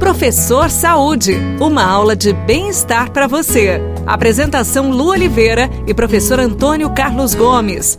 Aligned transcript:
Professor 0.00 0.70
Saúde, 0.70 1.36
uma 1.60 1.84
aula 1.84 2.16
de 2.16 2.32
bem-estar 2.32 3.10
para 3.12 3.26
você. 3.26 3.82
Apresentação 4.06 4.90
Lu 4.90 5.10
Oliveira 5.10 5.68
e 5.86 5.92
professor 5.92 6.40
Antônio 6.40 6.88
Carlos 6.90 7.34
Gomes. 7.34 7.98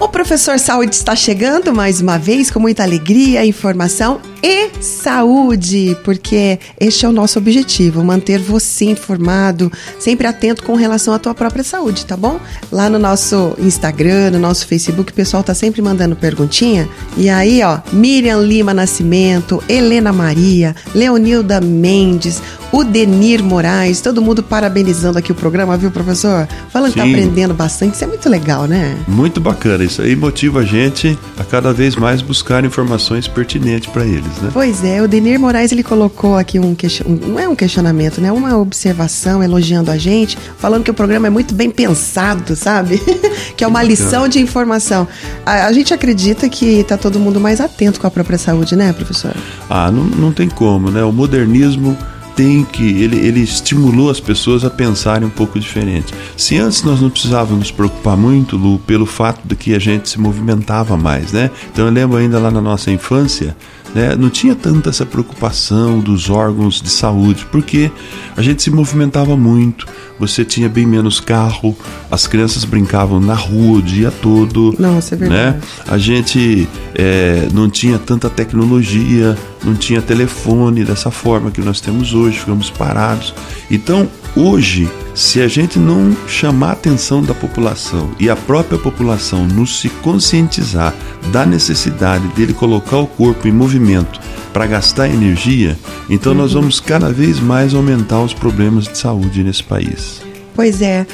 O 0.00 0.08
professor 0.08 0.58
Saúde 0.58 0.96
está 0.96 1.14
chegando 1.14 1.72
mais 1.72 2.00
uma 2.00 2.18
vez 2.18 2.50
com 2.50 2.58
muita 2.58 2.82
alegria, 2.82 3.46
informação 3.46 4.20
e 4.48 4.70
saúde, 4.80 5.96
porque 6.04 6.60
este 6.78 7.04
é 7.04 7.08
o 7.08 7.12
nosso 7.12 7.36
objetivo, 7.36 8.04
manter 8.04 8.38
você 8.38 8.84
informado, 8.84 9.72
sempre 9.98 10.24
atento 10.24 10.62
com 10.62 10.76
relação 10.76 11.12
à 11.12 11.18
tua 11.18 11.34
própria 11.34 11.64
saúde, 11.64 12.06
tá 12.06 12.16
bom? 12.16 12.38
Lá 12.70 12.88
no 12.88 12.96
nosso 12.96 13.56
Instagram, 13.58 14.30
no 14.30 14.38
nosso 14.38 14.64
Facebook, 14.68 15.10
o 15.10 15.14
pessoal 15.14 15.42
tá 15.42 15.52
sempre 15.52 15.82
mandando 15.82 16.14
perguntinha. 16.14 16.88
E 17.16 17.28
aí, 17.28 17.60
ó, 17.64 17.80
Miriam 17.92 18.38
Lima 18.38 18.72
Nascimento, 18.72 19.60
Helena 19.68 20.12
Maria, 20.12 20.76
Leonilda 20.94 21.60
Mendes, 21.60 22.40
o 22.70 22.84
Denir 22.84 23.42
Moraes, 23.42 24.00
todo 24.00 24.22
mundo 24.22 24.44
parabenizando 24.44 25.18
aqui 25.18 25.32
o 25.32 25.34
programa, 25.34 25.76
viu, 25.76 25.90
professor? 25.90 26.46
Falando 26.70 26.92
Sim. 26.92 27.00
que 27.00 27.00
tá 27.00 27.06
aprendendo 27.06 27.54
bastante, 27.54 27.94
isso 27.94 28.04
é 28.04 28.06
muito 28.06 28.28
legal, 28.28 28.66
né? 28.66 28.96
Muito 29.08 29.40
bacana, 29.40 29.82
isso 29.82 30.02
aí 30.02 30.14
motiva 30.14 30.60
a 30.60 30.64
gente 30.64 31.18
a 31.36 31.42
cada 31.42 31.72
vez 31.72 31.96
mais 31.96 32.22
buscar 32.22 32.64
informações 32.64 33.26
pertinentes 33.26 33.90
para 33.90 34.04
eles, 34.04 34.35
né? 34.40 34.50
Pois 34.52 34.84
é, 34.84 35.02
o 35.02 35.08
Denir 35.08 35.38
Moraes, 35.38 35.72
ele 35.72 35.82
colocou 35.82 36.36
aqui 36.36 36.58
um, 36.58 36.74
question... 36.74 37.06
não 37.08 37.38
é 37.38 37.48
um 37.48 37.54
questionamento, 37.54 38.20
né? 38.20 38.30
Uma 38.32 38.56
observação 38.56 39.42
elogiando 39.42 39.90
a 39.90 39.96
gente, 39.96 40.36
falando 40.58 40.84
que 40.84 40.90
o 40.90 40.94
programa 40.94 41.26
é 41.26 41.30
muito 41.30 41.54
bem 41.54 41.70
pensado, 41.70 42.56
sabe? 42.56 43.00
que 43.56 43.64
é 43.64 43.66
uma 43.66 43.82
lição 43.82 44.28
de 44.28 44.40
informação. 44.40 45.06
A, 45.44 45.66
a 45.66 45.72
gente 45.72 45.92
acredita 45.92 46.48
que 46.48 46.84
tá 46.84 46.96
todo 46.96 47.18
mundo 47.18 47.40
mais 47.40 47.60
atento 47.60 48.00
com 48.00 48.06
a 48.06 48.10
própria 48.10 48.38
saúde, 48.38 48.76
né, 48.76 48.92
professor? 48.92 49.34
Ah, 49.68 49.90
não, 49.90 50.04
não 50.04 50.32
tem 50.32 50.48
como, 50.48 50.90
né? 50.90 51.02
O 51.02 51.12
modernismo 51.12 51.96
tem 52.36 52.64
que 52.64 53.02
ele, 53.02 53.16
ele 53.16 53.40
estimulou 53.40 54.10
as 54.10 54.20
pessoas 54.20 54.62
a 54.62 54.68
pensarem 54.68 55.26
um 55.26 55.30
pouco 55.30 55.58
diferente. 55.58 56.12
Se 56.36 56.58
antes 56.58 56.82
nós 56.82 57.00
não 57.00 57.08
precisávamos 57.08 57.58
nos 57.58 57.70
preocupar 57.70 58.16
muito, 58.16 58.58
Lu, 58.58 58.78
pelo 58.80 59.06
fato 59.06 59.40
de 59.42 59.56
que 59.56 59.74
a 59.74 59.78
gente 59.78 60.10
se 60.10 60.20
movimentava 60.20 60.96
mais, 60.98 61.32
né? 61.32 61.50
Então 61.72 61.86
eu 61.86 61.92
lembro 61.92 62.18
ainda 62.18 62.38
lá 62.38 62.50
na 62.50 62.60
nossa 62.60 62.90
infância, 62.90 63.56
né, 63.94 64.14
não 64.16 64.28
tinha 64.28 64.54
tanta 64.54 64.90
essa 64.90 65.06
preocupação 65.06 66.00
dos 66.00 66.28
órgãos 66.28 66.80
de 66.80 66.90
saúde, 66.90 67.46
porque 67.50 67.90
a 68.36 68.42
gente 68.42 68.62
se 68.62 68.70
movimentava 68.70 69.36
muito, 69.36 69.86
você 70.18 70.44
tinha 70.44 70.68
bem 70.68 70.86
menos 70.86 71.20
carro, 71.20 71.76
as 72.10 72.26
crianças 72.26 72.64
brincavam 72.64 73.20
na 73.20 73.34
rua 73.34 73.78
o 73.78 73.82
dia 73.82 74.10
todo. 74.10 74.74
Nossa, 74.78 75.14
é 75.14 75.18
verdade. 75.18 75.56
Né? 75.56 75.60
A 75.86 75.98
gente 75.98 76.68
é, 76.94 77.48
não 77.52 77.68
tinha 77.68 77.98
tanta 77.98 78.28
tecnologia, 78.30 79.36
não 79.66 79.74
tinha 79.74 80.00
telefone 80.00 80.84
dessa 80.84 81.10
forma 81.10 81.50
que 81.50 81.60
nós 81.60 81.80
temos 81.80 82.14
hoje, 82.14 82.38
ficamos 82.38 82.70
parados. 82.70 83.34
Então, 83.70 84.08
hoje, 84.36 84.88
se 85.14 85.40
a 85.40 85.48
gente 85.48 85.78
não 85.78 86.16
chamar 86.28 86.68
a 86.68 86.72
atenção 86.72 87.22
da 87.22 87.34
população 87.34 88.10
e 88.20 88.30
a 88.30 88.36
própria 88.36 88.78
população 88.78 89.46
não 89.46 89.66
se 89.66 89.88
conscientizar 89.88 90.94
da 91.32 91.44
necessidade 91.44 92.26
dele 92.28 92.54
colocar 92.54 92.98
o 92.98 93.06
corpo 93.06 93.48
em 93.48 93.52
movimento 93.52 94.20
para 94.52 94.66
gastar 94.66 95.08
energia, 95.08 95.76
então 96.08 96.32
uhum. 96.32 96.38
nós 96.38 96.52
vamos 96.52 96.78
cada 96.78 97.12
vez 97.12 97.40
mais 97.40 97.74
aumentar 97.74 98.20
os 98.20 98.32
problemas 98.32 98.84
de 98.84 98.96
saúde 98.96 99.42
nesse 99.42 99.64
país. 99.64 100.22
Pois 100.54 100.80
é, 100.80 101.06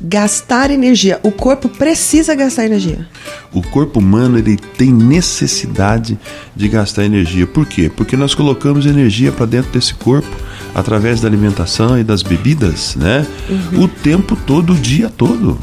gastar 0.00 0.70
energia. 0.70 1.18
O 1.22 1.30
corpo 1.30 1.68
precisa 1.68 2.34
gastar 2.34 2.66
energia. 2.66 3.06
O 3.52 3.62
corpo 3.62 3.98
humano 3.98 4.38
ele 4.38 4.56
tem 4.56 4.92
necessidade 4.92 6.18
de 6.54 6.68
gastar 6.68 7.04
energia. 7.04 7.46
Por 7.46 7.66
quê? 7.66 7.90
Porque 7.94 8.16
nós 8.16 8.34
colocamos 8.34 8.86
energia 8.86 9.32
para 9.32 9.46
dentro 9.46 9.72
desse 9.72 9.94
corpo 9.94 10.28
através 10.74 11.20
da 11.20 11.28
alimentação 11.28 11.98
e 11.98 12.04
das 12.04 12.22
bebidas, 12.22 12.96
né? 12.96 13.26
Uhum. 13.48 13.84
O 13.84 13.88
tempo 13.88 14.36
todo, 14.36 14.74
o 14.74 14.76
dia 14.76 15.08
todo. 15.08 15.58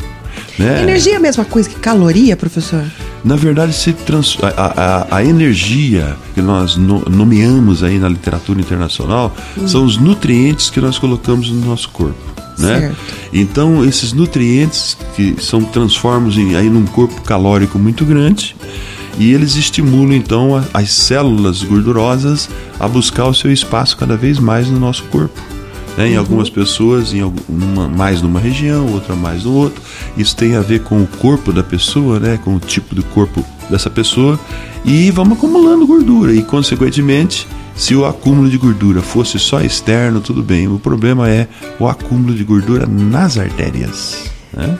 Né? 0.58 0.82
Energia 0.84 1.14
é 1.14 1.16
a 1.18 1.20
mesma 1.20 1.46
coisa 1.46 1.70
que 1.70 1.76
caloria, 1.76 2.36
professor? 2.36 2.84
Na 3.24 3.36
verdade, 3.36 3.74
se 3.74 3.94
trans... 3.94 4.38
a, 4.42 5.08
a, 5.12 5.18
a, 5.18 5.26
energia 5.26 6.16
que 6.34 6.42
nós 6.42 6.76
no, 6.76 7.00
nomeamos 7.10 7.84
aí 7.84 7.98
na 7.98 8.10
literatura 8.10 8.60
internacional 8.60 9.36
uhum. 9.56 9.68
são 9.68 9.86
os 9.86 9.98
nutrientes 9.98 10.70
que 10.70 10.82
nós 10.82 11.00
colocamos 11.00 11.50
no 11.50 11.66
nosso 11.66 11.90
corpo. 11.90 12.43
Né? 12.58 12.96
Então, 13.32 13.84
esses 13.84 14.14
nutrientes 14.14 14.98
que 15.16 15.36
são 15.42 15.64
transformados 15.64 16.38
em, 16.38 16.56
aí 16.56 16.70
num 16.70 16.86
corpo 16.86 17.22
calórico 17.22 17.80
muito 17.80 18.06
grande, 18.06 18.56
e 19.18 19.32
eles 19.32 19.56
estimulam 19.56 20.16
então 20.16 20.64
as 20.74 20.92
células 20.92 21.62
gordurosas 21.62 22.50
a 22.80 22.88
buscar 22.88 23.26
o 23.26 23.34
seu 23.34 23.52
espaço 23.52 23.96
cada 23.98 24.18
vez 24.18 24.40
mais 24.40 24.68
no 24.68 24.80
nosso 24.80 25.04
corpo. 25.06 25.40
Né? 25.98 26.10
Em 26.10 26.14
uhum. 26.14 26.20
algumas 26.20 26.50
pessoas, 26.50 27.14
em 27.14 27.22
alguma, 27.22 27.88
mais 27.88 28.22
numa 28.22 28.40
região, 28.40 28.92
outra 28.92 29.16
mais 29.16 29.44
no 29.44 29.54
outro. 29.54 29.82
Isso 30.18 30.36
tem 30.36 30.56
a 30.56 30.62
ver 30.62 30.82
com 30.82 31.02
o 31.02 31.08
corpo 31.08 31.52
da 31.52 31.64
pessoa, 31.64 32.20
né? 32.20 32.40
com 32.44 32.56
o 32.56 32.60
tipo 32.60 32.96
de 32.96 33.04
corpo 33.04 33.46
dessa 33.70 33.90
pessoa, 33.90 34.40
e 34.84 35.12
vamos 35.12 35.38
acumulando 35.38 35.88
gordura, 35.88 36.34
e 36.34 36.42
consequentemente. 36.42 37.48
Se 37.76 37.96
o 37.96 38.06
acúmulo 38.06 38.50
de 38.50 38.58
gordura 38.58 39.02
fosse 39.02 39.40
só 39.40 39.62
externo, 39.62 40.22
tudo 40.22 40.44
bem. 40.44 40.68
O 40.68 40.80
problema 40.80 41.30
é 41.30 41.48
o 41.80 41.88
acúmulo 41.88 42.34
de 42.34 42.44
gordura 42.44 42.86
nas 42.86 43.38
artérias. 43.38 44.26
Né? 44.54 44.78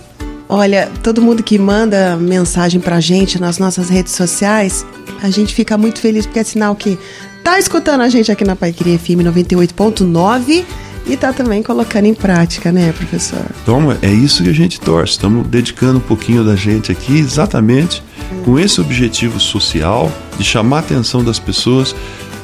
Olha, 0.48 0.90
todo 1.02 1.22
mundo 1.22 1.42
que 1.42 1.58
manda 1.58 2.16
mensagem 2.16 2.80
pra 2.80 3.00
gente 3.00 3.40
nas 3.42 3.58
nossas 3.58 3.90
redes 3.90 4.14
sociais, 4.14 4.86
a 5.22 5.30
gente 5.30 5.54
fica 5.54 5.78
muito 5.78 6.00
feliz 6.00 6.26
porque 6.26 6.40
é 6.40 6.44
sinal 6.44 6.76
que 6.76 7.00
tá 7.44 7.58
escutando 7.58 8.02
a 8.02 8.10
gente 8.10 8.32
aqui 8.32 8.44
na 8.44 8.56
Paiqueria 8.56 9.00
FM 9.00 9.26
98.9 9.26 10.64
e 11.06 11.18
tá 11.18 11.34
também 11.34 11.62
colocando 11.62 12.06
em 12.06 12.14
prática, 12.14 12.72
né, 12.72 12.94
professor? 12.94 13.44
Então, 13.62 13.92
é 14.02 14.12
isso 14.12 14.44
que 14.44 14.50
a 14.50 14.54
gente 14.54 14.80
torce. 14.80 15.14
Estamos 15.14 15.46
dedicando 15.48 15.98
um 15.98 16.02
pouquinho 16.02 16.44
da 16.44 16.56
gente 16.56 16.92
aqui 16.92 17.18
exatamente 17.18 18.04
com 18.46 18.58
esse 18.60 18.80
objetivo 18.80 19.40
social 19.40 20.12
de 20.38 20.44
chamar 20.44 20.78
a 20.78 20.80
atenção 20.80 21.24
das 21.24 21.40
pessoas. 21.40 21.96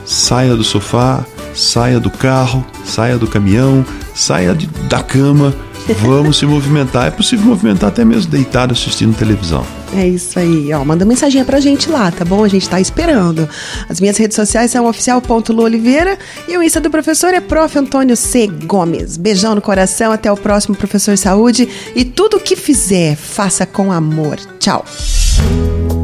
Saia 0.09 0.55
do 0.55 0.63
sofá, 0.63 1.23
saia 1.53 1.99
do 1.99 2.09
carro, 2.09 2.65
saia 2.83 3.17
do 3.17 3.27
caminhão, 3.27 3.85
saia 4.15 4.55
de, 4.55 4.65
da 4.65 5.03
cama 5.03 5.53
Vamos 5.95 6.37
se 6.37 6.45
movimentar. 6.45 7.07
É 7.07 7.11
possível 7.11 7.45
movimentar 7.45 7.89
até 7.89 8.05
mesmo 8.05 8.29
deitado 8.29 8.73
assistindo 8.73 9.15
televisão. 9.15 9.65
É 9.95 10.07
isso 10.07 10.37
aí, 10.37 10.71
ó. 10.71 10.85
Manda 10.85 11.03
mensagem 11.03 11.43
pra 11.43 11.59
gente 11.59 11.89
lá, 11.89 12.11
tá 12.11 12.23
bom? 12.23 12.43
A 12.43 12.47
gente 12.47 12.69
tá 12.69 12.79
esperando. 12.79 13.49
As 13.89 13.99
minhas 13.99 14.17
redes 14.17 14.35
sociais 14.35 14.71
são 14.71 14.85
oficial.luoliveira 14.85 16.17
e 16.47 16.57
o 16.57 16.63
Insta 16.63 16.79
do 16.79 16.91
professor 16.91 17.33
é 17.33 17.39
prof. 17.39 17.77
Antônio 17.77 18.15
C. 18.15 18.47
Gomes. 18.47 19.17
Beijão 19.17 19.55
no 19.55 19.61
coração, 19.61 20.11
até 20.11 20.31
o 20.31 20.37
próximo 20.37 20.75
Professor 20.75 21.17
Saúde 21.17 21.67
e 21.95 22.03
tudo 22.03 22.37
o 22.37 22.39
que 22.39 22.55
fizer, 22.55 23.15
faça 23.15 23.65
com 23.65 23.91
amor. 23.91 24.37
Tchau. 24.59 24.85